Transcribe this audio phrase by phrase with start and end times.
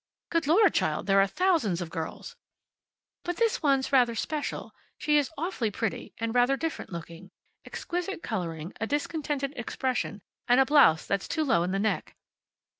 [0.31, 1.05] "Good Lord, child!
[1.05, 2.35] There are thousands of girls."
[3.23, 4.73] "But this one's rather special.
[4.97, 7.29] She is awfully pretty, and rather different looking.
[7.65, 12.15] Exquisite coloring, a discontented expression, and a blouse that's too low in the neck."